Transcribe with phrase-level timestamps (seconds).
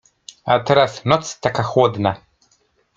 [0.45, 2.21] A teraz noc taka chłodna!…